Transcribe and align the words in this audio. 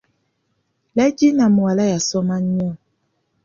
Leegina 0.95 1.45
muwala 1.55 1.83
yasoma 1.93 2.35
nnyo. 2.43 2.71